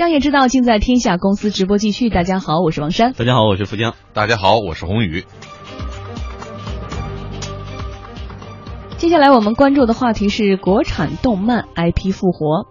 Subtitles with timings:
[0.00, 2.08] 商业之道尽在天下公司直播继续。
[2.08, 3.12] 大家好，我是王珊。
[3.12, 3.94] 大家好，我是富江。
[4.14, 5.26] 大家好，我是宏宇。
[8.96, 12.66] 接下来我们关注的话题是国产动漫 IP 复活。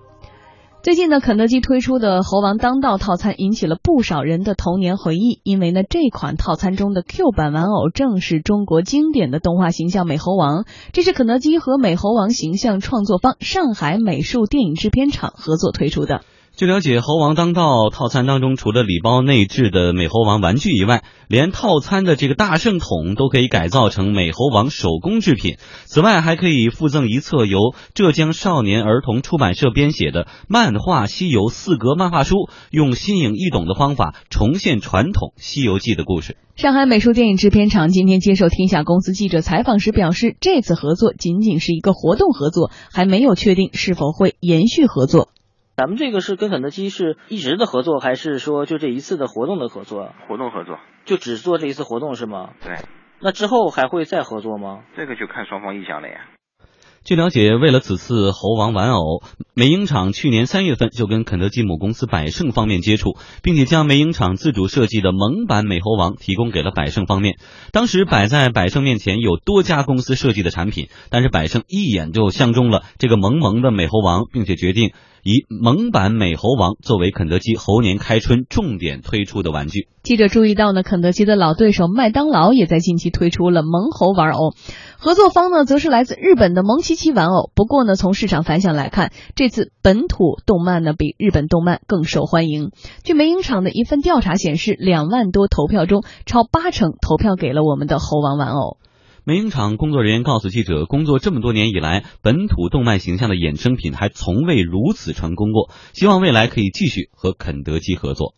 [0.81, 10.65] 最近呢，肯德基推出的猴王当道套餐引起了不少人的童年回忆，因为呢，这款套餐中的 Q 版玩偶正是中国经典的动画形象美猴王。
[10.93, 16.21] 这是肯德基和美猴王形象创作方上海美术电影制片厂合作推出的。
[16.59, 25.55] 据了解，猴王当道套餐当中，除了礼包内置的美猴王玩具以外，连套餐的这个大圣桶都可以改造成美猴王手工制品。
[25.85, 27.59] 此外，还可以附赠一册由
[27.93, 36.35] 浙江少年儿童出版社编写的漫画《西游》四格漫画书，用新颖易懂的方法重现传统《西游记》的故事。
[36.57, 45.29] 上海美术电影制片厂今天接受天下公司记者采访时表示，这次合作仅仅是一个活动合作，还没有确定是否会延续合作。
[45.79, 50.11] 咱们这个是跟肯德基是一直的合作，还是说就这一次的活动的合作？
[50.27, 52.49] 活动合作，就只做这一次活动是吗？
[52.61, 52.75] 对。
[53.21, 54.81] 那之后还会再合作吗？
[54.97, 56.15] 这个就看双方意向了呀。
[57.05, 59.23] 据了解，为了此次猴王玩偶，
[59.55, 67.35] 美影厂去年三月份就跟肯德基母公司百胜方面接触，并且将美影厂自主设计的萌版美猴王提供给了百胜方面。
[67.71, 74.91] 当时摆在百胜面前有多家公司设计的产品，但是百胜一眼就相中了这个萌萌的美猴王，并且决定。
[75.29, 79.87] 以萌版美猴王作为肯德基猴年开春重点推出的玩具。
[80.01, 84.55] 记者注意到呢，肯德基的老对手麦当劳也在近期推出了萌猴玩偶，
[84.97, 87.51] 合作方呢则是来自日本的萌奇奇玩偶。
[87.53, 92.71] 不过呢，从市场反响来看，这次本土动漫呢比日本动漫更受欢迎。
[93.03, 98.77] 据美影厂的一份调查显示，两万多投票中，超八成投票给了我们的猴王玩偶。
[99.29, 105.69] 美影厂工作人员告诉记者，工作这么多年以来，本土动漫形象的衍生品还从未如此成功过。
[105.93, 108.33] 希望未来可以继续和肯德基合作。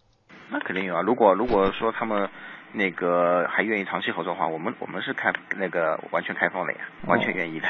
[0.51, 1.01] 那肯定有啊！
[1.01, 2.27] 如果如果说他们
[2.73, 7.67] 那个还愿意长期合作的话，我们我们是开那个完全开放的呀，完全愿意的。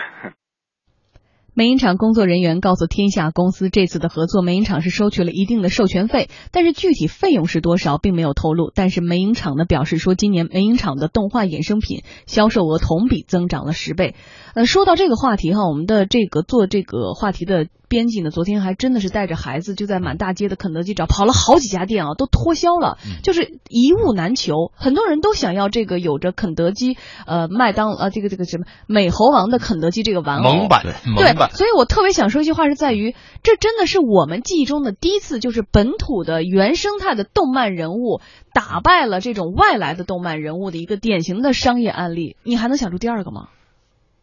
[1.53, 8.71] 美影厂工作人员告诉天下公司，这次的合作，美影厂是收取了一定的授权费，但是具体费用是多少，并没有透露。
[8.73, 14.15] 但是美影厂呢表示说，今年美影厂的动画衍生品销售额同比增长了十倍。
[14.53, 17.67] 呃，说到这个话题哈，我们的这个做这个话题的。
[17.91, 18.31] 编辑呢？
[18.31, 24.71] 昨天还真的是带着孩子就在满大街的肯德基找，跑了好几家店啊，都脱销了，就是一物难求。
[24.73, 26.95] 很多人都想要这个有着肯德基、
[27.27, 30.53] 呃麦当呃这个这个什么美猴王的肯德基这个玩偶。
[30.53, 33.13] 萌版，对，所以我特别想说一句话，是在于
[33.43, 38.21] 这真的是我们记忆中的第一次，就是本土的原生态的动漫人物
[38.53, 42.37] 打败了这种外来的动漫人物的一个典型的商业案例。
[42.43, 43.49] 你还能想出第二个吗？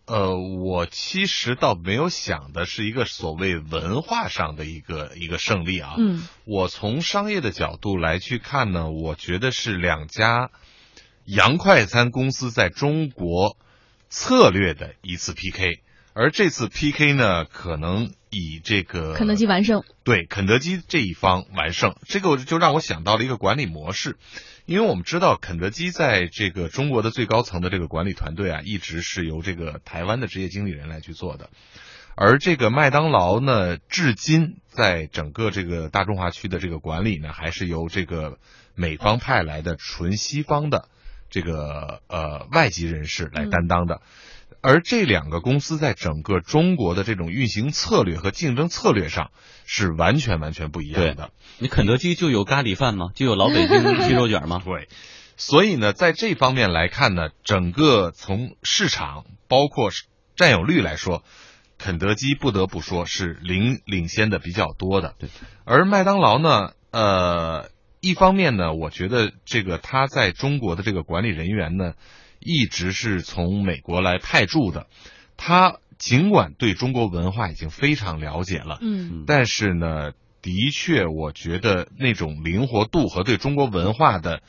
[0.09, 5.97] 呃，我其实倒没有想的是一个所谓文化上的一个一个胜利啊。
[5.99, 10.51] 嗯，我从商业的角度来去看呢，我觉得是两家
[11.27, 13.59] 洋快餐公司在中国
[14.09, 15.83] 策略的一次 PK，
[16.15, 24.17] 而这次 PK 呢，可能以这个肯德基完胜，对肯德基这一方完胜，这个就让我想到了一个管理模式。
[24.69, 31.49] 因为我们知道，肯德基在这个中国的最高层的这个管理团队啊，一直是由这个台湾的职业经理人来去做的，
[32.15, 38.37] 而这个麦当劳呢，至今在整个这个大中华区的这个管理呢，还是由这个
[38.75, 40.91] 美方派来的纯西方的
[41.31, 44.03] 这个呃外籍人士来担当的。
[44.69, 49.31] 而这两个公司在整个中国的这种运行策略和竞争策略上
[49.65, 51.31] 是完全完全不一样的。
[51.57, 53.07] 你肯德基就有咖喱饭吗？
[53.15, 54.61] 就有老北京 鸡肉卷吗？
[54.63, 54.89] 对。
[55.39, 59.89] 所以呢，在这方面来看呢，整个从市场包括
[60.37, 61.25] 占有率来说，
[61.79, 65.15] 肯德基不得不说是领领先的比较多的。
[65.19, 65.31] 对。
[65.65, 67.71] 而麦当劳呢，呃，
[68.03, 71.95] 一方面呢，我觉得这个他在中国的这个管理人员呢。
[72.41, 74.87] 一直是从美国来派驻的，
[75.37, 84.41] 他尽管对中国文化已经非常了解了，嗯，但是呢，的确，我觉得那种灵活度和对中国文化的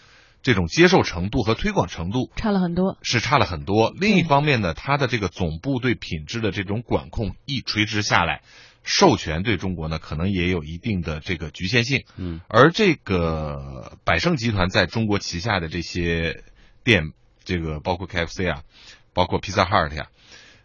[0.44, 3.92] 这种接受程度和推广程度差了很多，是差了很多。
[4.00, 8.42] 另一方面呢，他的这个总部对品质的这种管控一垂直下来，
[8.84, 12.04] 授权对中国呢，可能也有一定的这个局限性。
[12.16, 16.44] 嗯，而这个百盛集团在中国旗下的这些
[16.84, 17.12] 店。
[17.50, 18.62] 这个包括 KFC 啊，
[19.12, 20.10] 包括 Pizza Hut 呀，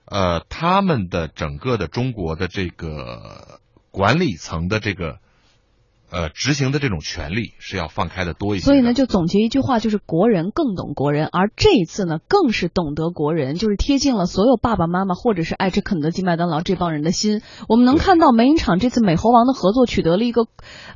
[0.04, 3.58] 呃，他们的整个的中国的这个
[3.90, 5.18] 管理层的这个
[6.14, 8.64] 呃，执行的这种权利是要放开的多一些。
[8.64, 17.42] 所以呢，就总结一句话，就是国人更懂国人，而这一次呢，更是懂得国人，就是贴近了所有爸爸妈妈或者是爱吃肯德基、麦当劳这帮人的心。
[17.68, 20.46] 我们能看到美影厂这次美猴王的合作取得了一个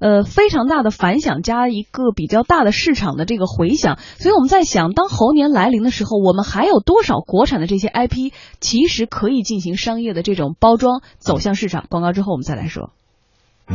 [0.00, 3.98] 呃非常大的反响，加一个比较大的市场的这个回响。
[4.18, 11.86] 所以我们在想，当猴年来临的时候，我们还有多少国产的这些 IP 其实可以进行商业的这种包装，走向市场？
[11.90, 12.92] 广告之后我们再来说。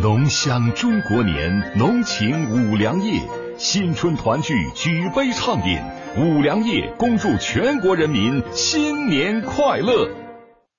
[0.01, 3.21] 浓香中国年，浓情五粮液，
[3.59, 5.79] 新春团聚，举杯畅饮。
[6.17, 10.09] 五粮液恭祝全国人民新年快乐！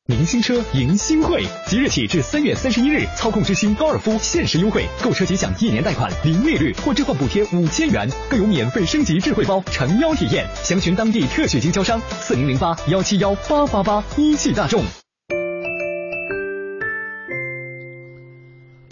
[0.07, 10.45] 明星车迎新会，即日起至三月三十一日，操控之星高尔夫限时优惠，购车即享一年贷款零利率或置换补贴五千元，更有免费升级智慧包诚邀体验。
[10.57, 14.83] 详询当地特许经销商四零零八幺七幺八八八一汽大众。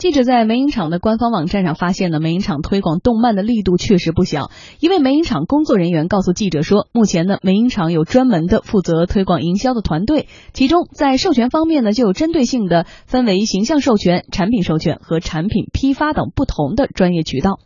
[0.03, 4.51] 记者在美影厂的官方网站上发现呢，美影厂推广动漫的力度确实不小。
[4.81, 17.61] 一位美影厂工作人员告诉记者说，目前呢，美影厂有专门的负责推广营销的团队，其中在授权方面呢，就有针对性的分为形象授权、产品授权和产品批发等不同的专业渠道。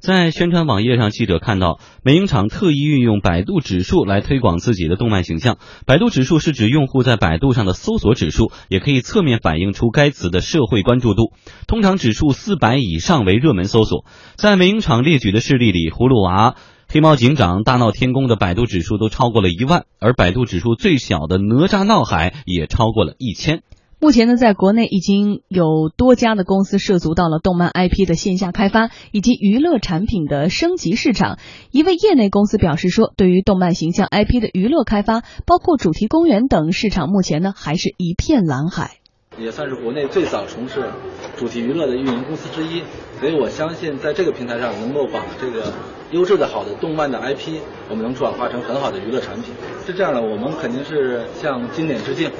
[0.00, 5.58] 在宣传网页上，记者看到美影厂特意运用百度指数来推广自己的动漫形象。
[5.84, 11.34] 百度指数是指用户在百度上的搜索指数，也可以侧面反映出该词的社会关注度。
[11.68, 14.06] 通常指数四百以上为热门搜索。
[14.36, 16.54] 在美影厂列举的事例里，葫芦娃、
[16.88, 23.62] 黑猫警长、大闹天宫的百度指数都超过了一万，而百度指数最小的哪吒闹海也超过了一千。
[24.02, 31.38] 目前呢，在国内已经有多家的公司涉足到了动漫 IP 的线下开发以及娱乐产品的升级市场。
[31.70, 38.92] 一位业内公司表示说，对于动漫形象 IP 的娱乐开发，包括主题公园等市场，目前呢还是一片蓝海。
[39.38, 40.90] 也算是国内最早从事
[41.36, 42.82] 主题娱乐的运营公司之一，
[43.20, 45.74] 所以我相信在这个平台上能够把这个
[46.10, 47.58] 优质的好的动漫的 IP，
[47.90, 49.52] 我们能转化成很好的娱乐产品。
[49.86, 52.30] 是这样的，我们肯定是向经典致敬。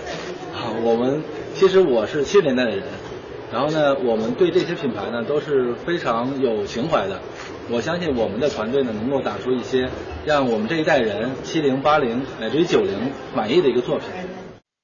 [0.60, 1.22] 啊，我们。
[1.54, 2.82] 其实我是七十年代的人，
[3.52, 7.20] 然后呢，我们对这些品牌呢都是非常有情怀的。
[7.68, 9.88] 我相信我们的团队呢能够打出一些
[10.24, 14.06] 让我们这一代人七零八零乃至于九零满意的一个作品。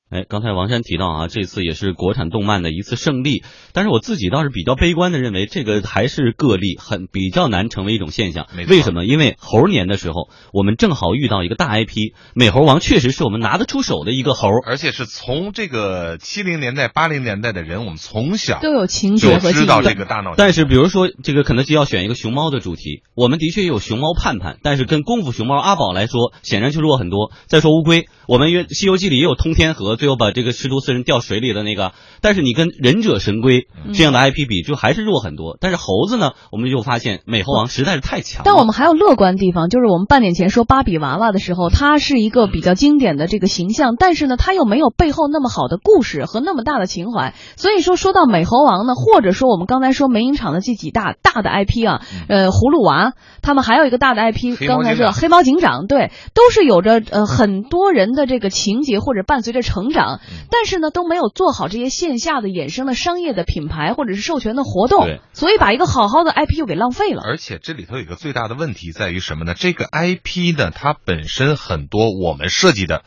[0.08, 3.42] 哎，刚才王山提到啊，这次也是国产动漫的一次胜利，
[3.72, 8.46] 但是我自己倒是比较悲观的认为，这个还是个例，很比较难成为一种现象。
[8.68, 9.04] 为什么？
[9.04, 20.34] 因为猴年的时候，我们正好遇到一个大 IP，美猴王确实是我们拿得出手的一个猴，而且是从这个七零年代、八零年代的人，我们从小都有情节和知道这个大脑。
[20.36, 27.32] 但是比如说这个肯德基要选一个熊猫的主题，我们的确有熊猫盼盼，但是跟功夫熊猫阿宝来说，显然就弱很多。
[27.48, 28.06] 再说乌龟。
[28.28, 35.58] 我们约《西游记》里也有通天河，最后把这个师徒四人掉水里的那个，但是你跟忍者神龟这样的 IP 比，就还是弱很多。
[35.60, 38.42] 但是猴子呢，我们就发现美猴王实在是太强。
[38.44, 47.34] 但我们还有乐观地方，就是我们半年前说芭比娃娃的时候，它是一个比较经典的这个形象，但是呢，它又没有背后那么好的故事和那么大的情怀。
[47.56, 53.12] 所以说，说到美猴王呢，或者说我们刚才说美影厂的这几大大的 IP 啊，呃，葫芦娃，
[53.42, 58.06] 他们还有一个大的 IP，刚才说黑猫警长，对，都是有着呃很多人。
[58.16, 67.22] 的这个情节或者伴随着成长，但是呢都没有做好这些线下的衍生的商业的品牌或者是授权的活动，所以把一个好好的 IP 又给浪费了。
[67.24, 69.54] 而且这里头有一个最大的问题在于什么呢？
[69.54, 73.04] 这个 IP 呢，它本身很多我们设计的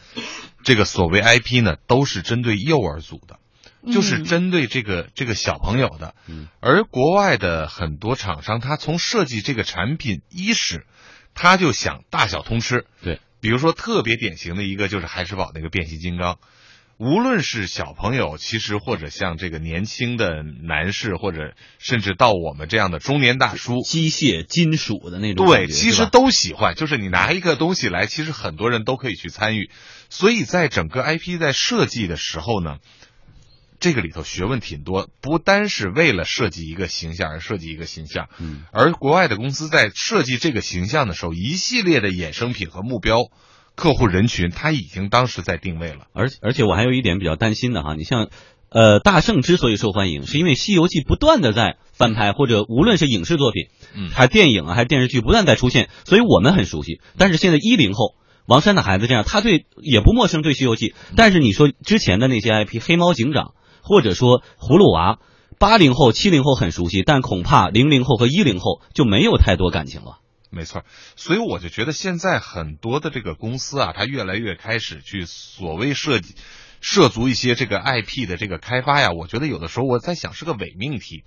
[0.64, 3.40] 这个所谓 IP 呢，都是针对幼儿组的，
[3.94, 6.14] 就是针对这个这个小朋友的。
[6.60, 10.86] 而国外的很多厂商，他从设计这个产品伊始，
[11.34, 12.86] 他就想大小通吃。
[13.01, 13.20] 对。
[13.42, 16.39] 比如说，特别典型的一个就是海之宝那个变形金刚，
[17.00, 26.75] 无论是小朋友，其实或者像这个年轻的男士，或者甚至到我们这样的中年大叔，机械金属的那种，对，其实都喜欢。
[26.75, 29.72] 就是你拿一个东西来，其实很多人都可以去参与。
[30.10, 32.77] 所以在整个 IP 在设计的时候呢。
[33.82, 43.20] 这个里头学问挺多，不单是为了设计一个形象而设计一个形象，嗯，而国外的公司在设计这个形象的时候，一系列的衍生品和目标
[43.79, 46.07] 客户人群，他已经当时在定位了。
[46.13, 48.27] 而而且我还有一点比较担心的哈，你像，
[48.69, 57.00] 呃，大圣之所以受欢迎，是因为《西游记》不断的在翻拍，或者无论是影视作品，嗯，还电影啊，还是电视剧，不断在出现，所以我们很熟悉。
[57.17, 63.53] 但是现在一零后，王山的孩子这样，他对也不陌生对《西游记》，但是你说之前的那些 IP，黑猫警长。
[63.81, 65.17] 或者说葫芦娃，
[65.57, 70.19] 八零后、七零后很熟悉，但恐怕零零后和一零后就没有太多感情了。
[70.51, 70.84] 没错，
[71.15, 76.36] 所以我就觉得现在很多的这个公司啊，它越来越开始去所谓设计，
[76.82, 81.24] 涉足一些这个 IP 的这个开发呀，我觉得有的时候我在想是个伪命题，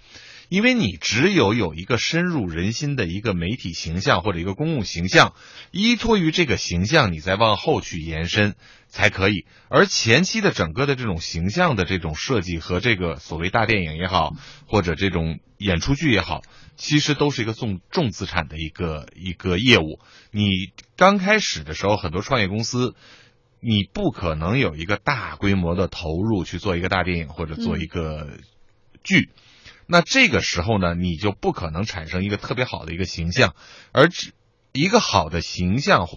[0.49, 5.35] 因为你只有有一个深入人心的一个媒体形象或者一个公共形象，
[5.71, 8.57] 依托于这个形象，你再往后去延伸
[8.89, 9.47] 才可以。
[9.69, 14.35] 而前期的整个的这种形象的这种设计和这个所谓大电影也好，
[14.67, 16.43] 或者这种演出剧也好，
[16.77, 20.01] 其实都是一个重重资产的一个一个业务。
[20.31, 22.95] 你刚开始的时候，很多创业公司。
[23.65, 28.41] 你不可能有一个大规模的投入去做一个大电影或者做一个
[29.05, 29.31] 剧，
[29.87, 33.55] 那这个时候呢，你就不可能产生一个特别好的一个形象，
[33.93, 34.33] 而只
[34.73, 36.09] 一个好的形象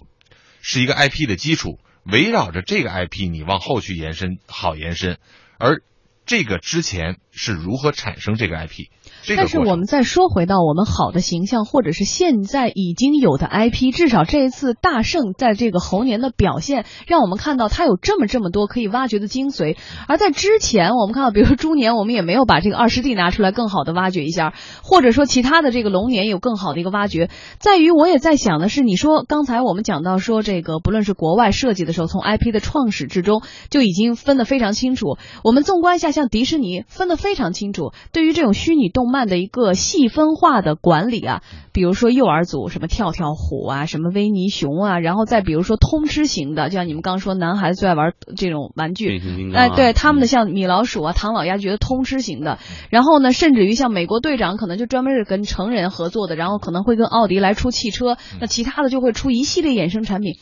[0.60, 5.20] 是一个 IP 的基础，围绕着这个 IP 你往后去延伸，好延伸，
[5.56, 5.84] 而
[6.24, 8.88] 这个之前是如何产生这个 IP？
[9.34, 19.76] 但是我们再说回到我们好的形象，或者是现在已经有的 IP，至少这一次大圣在这个猴年的表现，让我们看到他有这么这么多可以挖掘的精髓。
[20.06, 24.54] 而在之前，我们看到，比如说猪年，我们也没有把这个二师弟拿出来更好的挖掘一下，
[24.84, 27.28] 或者说其他的这个龙年有更好的一个挖掘。
[27.58, 35.16] 在于我也在想的是，你说刚才我们讲到说这个，不论是国外设计的时候，从 IP 的创始之中就已经分得非常清楚。
[35.42, 39.15] 我们纵观一下，像迪士尼分得非常清楚，对于这种虚拟动漫。
[39.24, 41.42] 的一个细分化的管理啊，
[41.72, 49.18] 比如说幼儿组什么跳跳虎啊，什么维尼熊啊，然后再比如说通吃型的，就像你们刚刚说男孩子最爱玩这种玩具，
[49.54, 52.58] 哎，对他们的像米老鼠啊、唐老鸭，觉得通吃型的。
[52.90, 60.34] 然后呢，甚至于像美国队长，可能就专门是跟成人合作的，然后可能会跟奥迪来出汽车，那其他的就会出一系列衍生产品。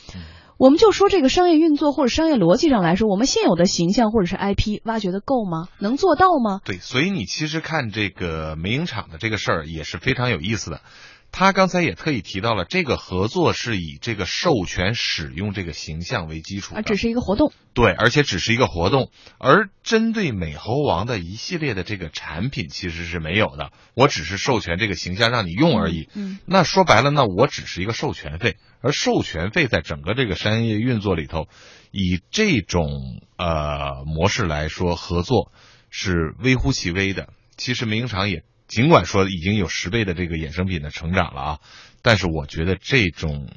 [0.56, 5.68] 我们就说这个商业运作或者商业逻辑上来说，我们现有的形象或者是 IP 挖掘的够吗？
[5.78, 6.60] 能做到吗？
[6.64, 10.80] 对，所以你其实看这个美影厂的这个事儿也是非常有意思的。
[11.36, 17.52] 他刚才也特意提到了，这个合作是以这个授权使用这个形象为基础，啊只是一个活动。
[17.72, 23.72] 对，而且只是一个活动，而针对美猴王的一系列的这个产品其实是没有的。
[23.96, 26.08] 我只是授权这个形象让你用而已。
[26.14, 31.48] 嗯，那说白了，那我只是一个授权费，而授权费在整个这个商业运作里头，
[31.90, 35.50] 以这种呃模式来说，合作
[35.90, 37.30] 是微乎其微的。
[37.56, 38.44] 其实民营厂也。
[38.66, 41.58] 尽管说已经有十倍的这个衍生品的成长了啊，
[42.00, 43.50] 但是我觉得这种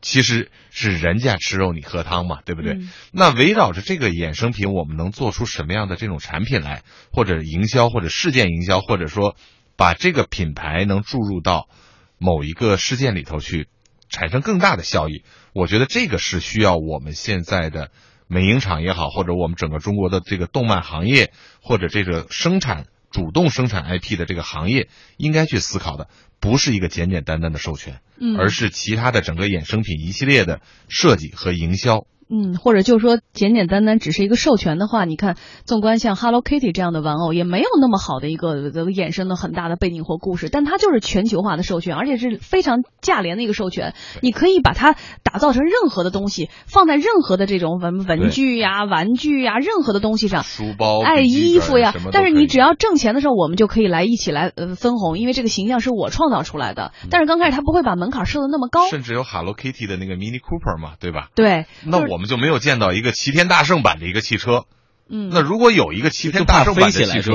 [0.00, 2.78] 其实是人家吃肉你喝汤嘛，对不对？
[3.10, 9.36] 那围绕着这个衍生品，我们能做出什么样的这种产品来，或者营销，或者事件营销，或者说
[9.76, 11.68] 把这个品牌能注入到
[12.16, 13.66] 某一个事件里头去，
[14.08, 15.22] 产生更大的效益？
[15.52, 17.90] 我觉得这个是需要我们现在的
[18.26, 22.86] 美影厂也好，或者我们整个中国的这个动漫行业或者这个生产。
[23.08, 26.08] 主动生产 IP 的这个行业应该去思考的，
[26.38, 32.04] 不是一个简简单单的授权，嗯，而是其他的整个衍生品一系列的设计和营销。
[32.28, 43.94] 嗯，或者就是说简简单单只是一个授权的话，你看，纵观像 Hello Kitty 这样的玩偶，也没有那么好的一个衍生的很大的背景或故事，但它就是全球化的授权，而且是非常价廉的一个授权。
[44.22, 51.94] 你可以把它打造成任何的东西，放在任何的这种文文具呀、玩具呀、任何的东西上，书包、哎，衣服呀。
[52.12, 56.92] 但是你只要挣钱的时候，我们就可以来一起来呃分红，因为这个形象是我创造出来的。
[57.10, 61.28] 但是刚开始他不会把门槛设的那么高，甚至有 Hello Kitty 的那个 Mini Cooper 嘛，对吧？
[61.34, 61.66] 对。
[61.84, 62.92] 那我们就没有见到。
[62.92, 64.64] 一个齐天大圣版的一个汽车，
[65.08, 67.32] 嗯，那如果有一个齐天大圣版的汽车，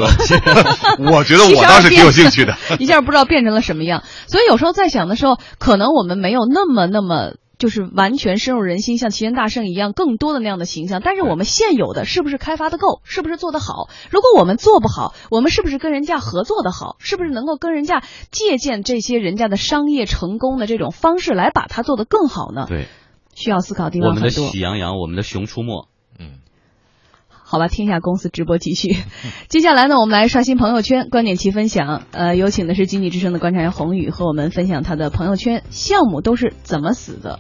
[1.00, 2.58] 我觉得我倒是挺有兴趣的。
[2.80, 11.00] 一下不知道变成了什么样，所以有时候在想的时候，可能我们没有那么那么就是完全深入人心，像齐天大圣一样更多的那样的形象。
[11.04, 13.02] 但是我们现有的是不是开发的够？
[13.04, 13.88] 是不是做得好？
[14.10, 16.96] 如果我们做不好，我们是不是跟人家合作的好？
[17.00, 22.66] 是不是能够跟人家借鉴这些人家的商业成功的这种方式来把它做得更好呢？
[22.68, 22.88] 对。
[23.42, 24.22] 需要思考地方很多。
[24.22, 26.40] 我们的喜羊羊，我们的熊出没，嗯，
[27.30, 28.96] 好吧，听一下公司直播继续。
[29.50, 32.04] 接下来呢，我们来刷新朋友圈，观点齐分享。
[32.12, 37.40] 呃，有请的是经济之声的观察员宏宇，和我们分享他的朋友圈项目都是怎么死的。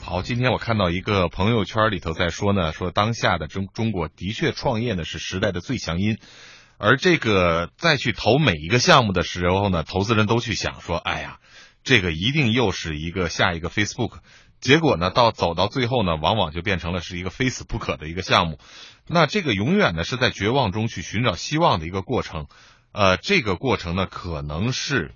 [0.00, 6.18] 好，今天我看到一个朋友圈里头在说呢，说当下的中中国的确创业呢是时代的最强音，
[6.78, 11.38] 而这个再去投每一个项目的时候呢，投资人都去想说，哎呀，
[11.82, 14.18] 这个一定又是一个下一个 Facebook。
[14.60, 18.58] 结果呢，到走到最后呢，往往就变成了是一个非死不可的一个项目。
[19.06, 22.46] 那这个永远呢是在绝望中去寻找希望的一个过程。
[22.92, 25.14] 呃，这个过程呢，可能是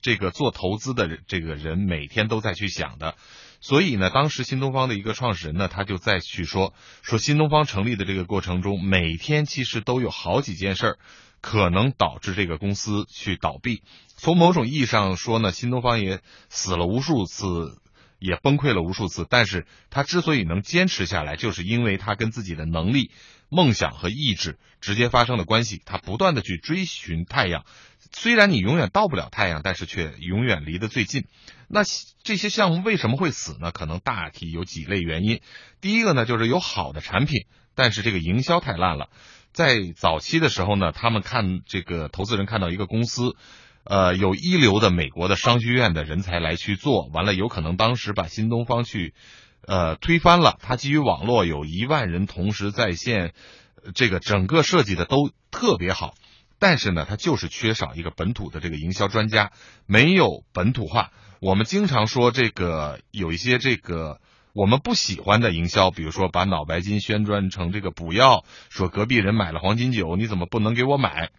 [0.00, 3.14] 这个做投资的这个人每天都在去想的。
[3.60, 10.98] 所以呢，当时新东方的一个创始人呢，他就在去说说新东方成立的这个过程中，每天其实都有好几件事儿
[11.40, 13.82] 可能导致这个公司去倒闭。
[14.16, 17.78] 从某种意义上说呢，新东方也死了无数次。
[18.22, 23.10] 也崩溃了无数次，但是他之所以能坚持下来，就是因为他跟自己的能力
[23.48, 27.64] 梦想和意志直接发生了关系，他不断的去追寻太阳，
[28.12, 31.24] 虽然你永远到不了太阳，但是却永远离得最近。
[31.68, 31.82] 那
[32.22, 33.72] 这些项目为什么会死呢？
[33.72, 35.40] 可能大体有几类原因。
[35.80, 39.08] 第一个呢，就是有好的产品，但是这个营销太烂了。
[39.52, 43.36] 在早期的时候呢，他们看这个投资人看到一个公司，
[43.84, 49.14] 呃，有一流的美国的商学院的人才来去做，完了有可能当时把新东方去。
[49.64, 50.58] 呃，推翻了。
[50.60, 53.32] 它基于网络，有一万人同时在线，
[53.94, 56.14] 这个整个设计的都特别好。
[56.58, 59.52] 但是呢，它就是缺少一个本土的这个营销专家，
[59.86, 61.12] 没有本土化。
[61.40, 64.20] 我们经常说这个有一些这个
[64.52, 71.30] 我们不喜欢的营销，比如说把脑白金宣传成这个补药，说隔壁人买了黄金酒，你怎么不能给我买？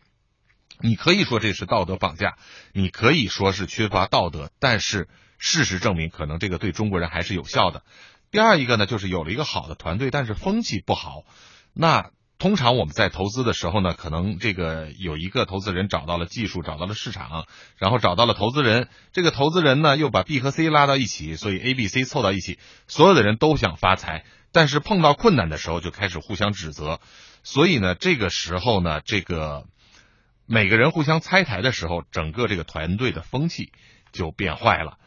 [0.80, 2.38] 你可以说这是道德绑架，
[2.74, 7.84] 你可以说是缺乏道德，但是事实证明，可能这个对中国人还是有效的。
[8.32, 11.24] 第二一个呢，就是有了一个好的团队，但是风气不好。
[11.74, 17.46] 那通常我们在投资的时候呢，可能这个有一个投资人找到了技术，找到了市场，
[17.78, 18.90] 然后找到了投资人。
[19.14, 27.00] 这个投资人呢，又把 B 和 C 拉到一起，所以 A、B、C 凑到一起，所有的人都想发财，但是碰到困难的时候就开始互相指责。
[27.44, 29.66] 所以呢，这个时候呢，这个
[30.46, 33.72] 每个人互相拆台的时候，整个这个团队的风气
[34.12, 34.98] 就变坏了。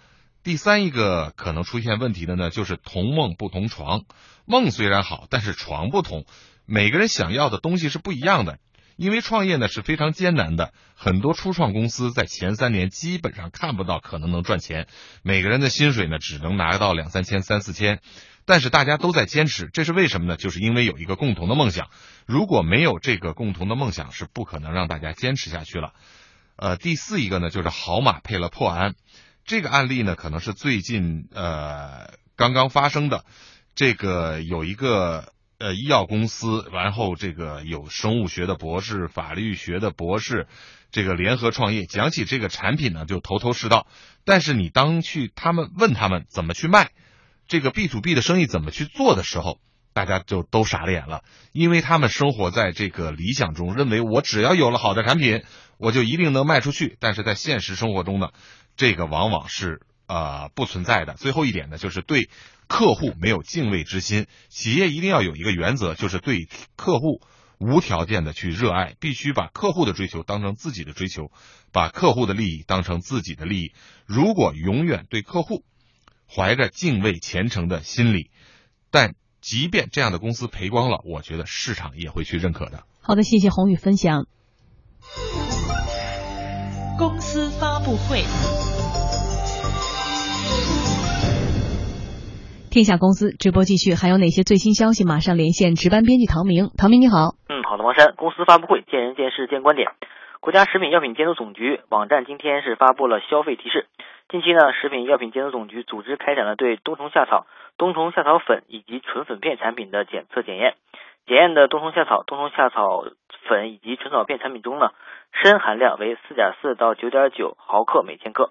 [0.42, 4.04] 第三一个可能出现问题的呢，就是同梦不同床。
[4.46, 6.24] 梦虽然好，但是床不同。
[6.64, 8.58] 每个人想要的东西是不一样的。
[8.96, 14.86] 因为创业呢是非常艰难的，很多初创公司在前三年基本上看不到可能能赚钱。
[15.22, 18.00] 每个人的薪水呢只能拿到两三千、三四千。
[18.46, 20.36] 但是大家都在坚持，这是为什么呢？
[20.36, 21.90] 就是因为有一个共同的梦想。
[22.26, 25.92] 如果没有这个共同的梦想，是不可能让大家坚持下去了。
[26.56, 28.94] 呃，第四一个呢，就是好马配了破鞍。
[29.44, 33.24] 这个案例呢，可能是最近呃刚刚发生的。
[33.74, 40.46] 这个有一个呃医药公司，然后这个有生物学的博士、法律学的博士，
[40.90, 41.84] 这个联合创业。
[41.84, 43.86] 讲起这个产品呢，就头头是道。
[44.24, 46.90] 但是你当去他们问他们怎么去卖，
[47.48, 49.60] 这个 B to B 的生意怎么去做的时候，
[49.92, 51.22] 大家就都傻了眼了，
[51.52, 55.42] 因为他们生活在这个理想中，认为我只要有了好的产品，
[55.78, 56.96] 我就一定能卖出去。
[57.00, 58.28] 但是在现实生活中呢？
[58.76, 61.14] 这个往往是呃不存在的。
[61.14, 62.28] 最后一点呢，就是对
[62.66, 64.26] 客户没有敬畏之心。
[64.50, 67.22] 企业一定要有一个原则，就是对客户
[67.58, 71.30] 无条件的去热爱，必须把客户的追求当成自己的追求，
[71.72, 73.72] 把客户的利益当成自己的利益。
[74.04, 75.64] 如果永远对客户
[76.28, 78.30] 怀着敬畏虔诚的心理，
[78.90, 82.84] 但即便这样的公司赔光了，我觉得市场也会去认可的。
[83.02, 84.26] 好的，谢谢宏宇分享。
[86.98, 88.24] 公司发布会。
[92.70, 95.04] 天下公司直播继续，还有哪些最新消息？
[95.04, 96.68] 马上连线值班编辑唐明。
[96.76, 98.14] 唐明你好，嗯，好的，王山。
[98.16, 99.88] 公司发布会，见人见事见观点。
[100.40, 103.88] 国家食品药品监督总局网站今天是发布了消费提示。
[104.28, 107.46] 近期呢，食品药品监督总局组织开展了对冬虫夏草、
[107.78, 110.74] 冬虫夏草粉以及纯粉片产品的检测检验。
[111.26, 113.04] 检验的冬虫夏草、冬虫夏草
[113.48, 114.90] 粉以及纯草片产品中呢，
[115.32, 118.50] 砷含量为四点四到九点九毫克每千克。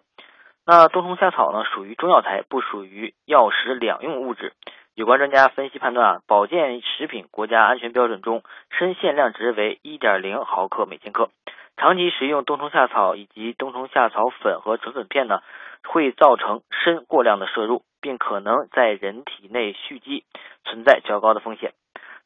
[0.66, 4.54] 那冬虫夏草呢，属于中药材，不属于药食两用物质。
[4.96, 11.32] 有关专家分析判断啊，保健食品国家安全标准中砷限量值为一点零毫克每千克。
[11.78, 15.42] 长期食用冬虫夏草以及冬虫夏草粉和纯粉片呢，
[15.88, 20.26] 会造成砷过量的摄入，并可能在人体内蓄积，
[20.64, 21.74] 存在较高的风险。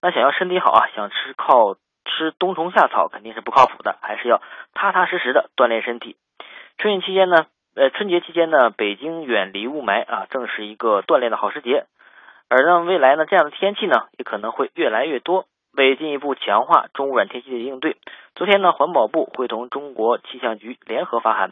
[0.01, 4.41] 那想要身体好啊，想吃靠吃冬虫夏草肯定是不靠谱的，还是要
[4.73, 6.15] 踏踏实实的锻炼身体。
[6.77, 7.45] 春运期间呢？
[7.75, 11.85] 呃，春节期间呢，北京远离雾霾啊，正是一个锻炼的好时节。
[12.49, 15.45] 而呢，未来呢，这样的天气呢，也可能会越来越多。
[15.71, 17.95] 为进一步强化中污染天气的应对，
[18.33, 21.51] 昨天呢，环保部会同中国气象局联合发函，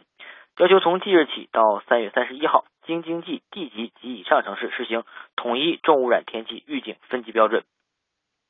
[0.58, 5.04] 要求从即日起到三月三十一号，京津冀地级及以上城市实行
[5.36, 7.62] 统一重污染天气预警分级标准。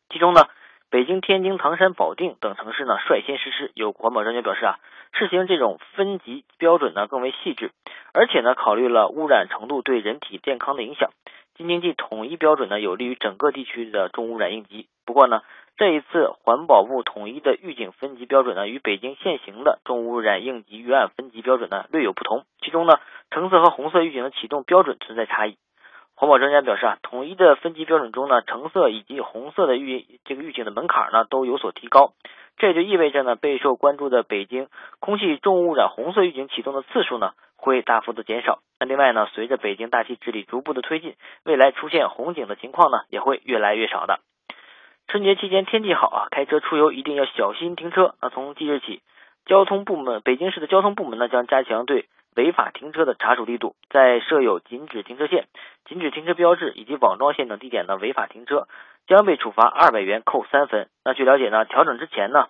[0.09, 0.49] 其中呢，
[0.91, 3.71] 北京、天津、唐山、保定等城市呢，率先实施。
[3.75, 4.79] 有环保专家表示啊。
[5.11, 7.71] 试行这种分级标准呢更为细致，
[8.13, 11.11] 而且呢考虑了污染程度对人体健康的影响。
[11.55, 14.87] 京津冀统一标准呢有利于整个地区的重污染应急。
[15.07, 15.41] 不过呢，
[15.79, 22.43] 这一次环保部统一的预警分级标准呢与北京现行的重污染应急预案分级标准呢略有不同。
[22.61, 22.99] 其中呢，
[23.31, 25.57] 橙色和红色预警的启动标准存在差异。
[26.17, 32.13] 环保专家表示啊，统一的分级标准中呢，橙色以及红色的预这个预警的门槛呢都有所提高。
[32.57, 34.67] 这也就意味着呢，备受关注的北京
[34.99, 38.59] 空气重污染红色预警启动的次数呢会大幅的减少。
[38.81, 41.15] 那另外呢，随着北京大气治理逐步的推进，
[41.45, 44.19] 未来出现红警的情况呢也会越来越少的。
[45.09, 48.15] 春节期间天气好啊，开车出游一定要小心停车。
[48.21, 49.01] 那从即日起，
[49.47, 52.05] 交通部门北京市的交通部门呢将加强对
[52.37, 55.47] 违法停车的查处力度，在设有禁止停车线、
[55.87, 58.69] 禁止停车标志以及网状线等地点的违法停车，
[59.07, 60.89] 将被处罚二百元、扣三分。
[61.07, 62.49] 那据了解呢，调整之前呢，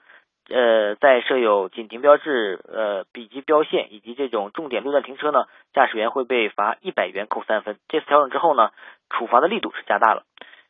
[0.48, 5.44] 呃，在设有禁停标志、呃笔记标线以及这种重点路段停车呢，
[5.74, 7.78] 驾驶员会被罚一百元、扣三分。
[7.86, 8.70] 这次调整之后呢，
[9.10, 10.24] 处罚的力度是加大了。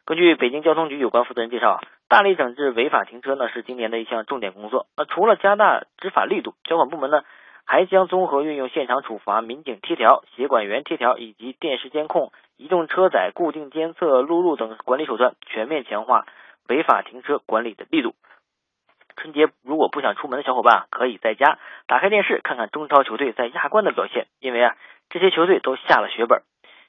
[0.09, 4.87] 根据北京交通局有关负责人介绍，大力整治违法停车呢是今年的一项重点工作。
[4.97, 7.25] 那除了加大执法力度，交管部门呢
[7.67, 16.25] 还将综合运用现场处罚、民警贴条、协管员贴条以及电视监控、移动车载固定监测录入等管理手段，全面强化
[16.71, 18.15] 违法停车管理的力度。
[19.15, 24.75] 春节如果不想出门的小伙伴，可以在家打开电视看看中超球队在亚冠的表现，因为啊
[25.11, 26.41] 这些球队都下了血本。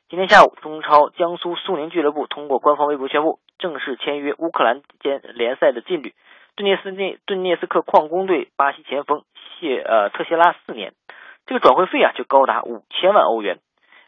[0.09, 6.15] 今天下午，中超江苏苏宁俱乐部通过官方微博宣布，正式签约乌克兰间联赛的劲旅。
[6.55, 9.21] 顿涅斯内顿涅斯克矿工队巴西前锋
[9.59, 10.93] 谢呃特谢拉四年，
[11.45, 13.59] 这个转会费啊就高达五千万欧元，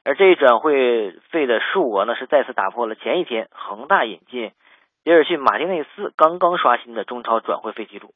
[0.04, 4.54] 而这一转会费的数额呢是再次打破了前一天恒大引进
[5.04, 8.16] 杰尔逊马丁内斯刚刚刷新的中超转会费记录。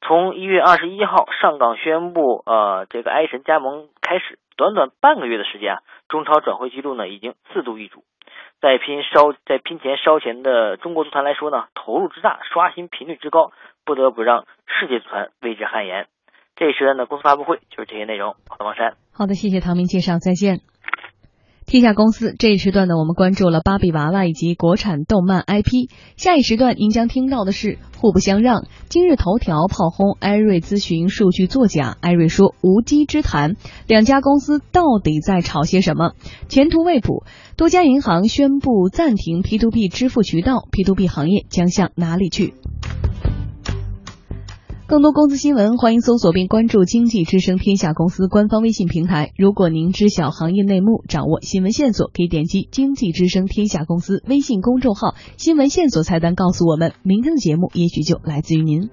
[0.00, 8.04] 从一月二十一号上港宣布呃这个埃神加盟开始，短短半个月的时间啊，中超转会记录呢已经四度易主。
[8.60, 13.52] 在拼烧在拼钱烧钱的中国足坛来说呢，投入之大，刷新频率之高，
[13.86, 16.08] 不得不让世界足坛为之汗颜。
[16.56, 18.34] 这一时段的公司发布会就是这些内容。
[18.50, 18.96] 好的，王珊。
[19.14, 20.60] 好的，谢谢唐明介绍，再见。
[21.70, 25.88] 天下公司这一时段呢，我们关注了芭比娃娃以及国产动漫 IP。
[26.16, 28.64] 下一时段您将听到的是互不相让。
[28.88, 33.54] 今日头条炮轰艾瑞咨询数据作假，艾瑞说无稽之谈。
[33.86, 36.14] 两家公司到底在吵些什么？
[36.48, 37.24] 前途未卜。
[37.56, 42.54] 多家银行宣布暂停 P2P 支付渠道，P2P 行业将向哪里去？
[44.90, 49.30] 更多公司新闻，欢迎搜索并关注经济之声天下公司官方微信平台。
[49.36, 56.92] 如果您知晓行业内幕，掌握新闻线索，可以点击经济之声天下公司微信公众号新闻线索菜单告诉我们。
[57.04, 58.90] 明天的节目也许就来自于您。